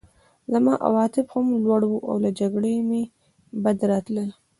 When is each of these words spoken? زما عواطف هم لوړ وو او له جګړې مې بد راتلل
زما 0.51 0.73
عواطف 0.85 1.25
هم 1.35 1.47
لوړ 1.63 1.81
وو 1.87 1.99
او 2.09 2.15
له 2.23 2.29
جګړې 2.39 2.73
مې 2.89 3.03
بد 3.63 3.79
راتلل 3.89 4.29